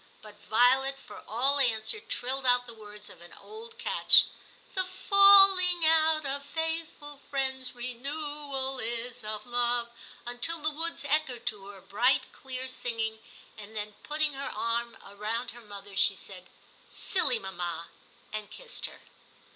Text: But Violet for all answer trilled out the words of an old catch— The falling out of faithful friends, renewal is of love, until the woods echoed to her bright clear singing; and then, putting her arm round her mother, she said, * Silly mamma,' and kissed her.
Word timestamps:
But 0.23 0.41
Violet 0.49 0.99
for 0.99 1.21
all 1.27 1.59
answer 1.59 1.99
trilled 2.01 2.43
out 2.43 2.65
the 2.65 2.73
words 2.73 3.07
of 3.07 3.21
an 3.21 3.33
old 3.33 3.77
catch— 3.77 4.25
The 4.73 4.83
falling 4.83 5.85
out 5.85 6.25
of 6.25 6.43
faithful 6.43 7.21
friends, 7.29 7.75
renewal 7.75 8.79
is 8.79 9.23
of 9.23 9.45
love, 9.45 9.91
until 10.25 10.57
the 10.57 10.71
woods 10.71 11.05
echoed 11.05 11.45
to 11.45 11.67
her 11.67 11.81
bright 11.81 12.31
clear 12.33 12.67
singing; 12.67 13.19
and 13.55 13.75
then, 13.77 13.93
putting 14.01 14.33
her 14.33 14.49
arm 14.49 14.97
round 15.05 15.51
her 15.51 15.61
mother, 15.61 15.95
she 15.95 16.15
said, 16.15 16.49
* 16.77 16.89
Silly 16.89 17.37
mamma,' 17.37 17.89
and 18.33 18.49
kissed 18.49 18.87
her. 18.87 19.01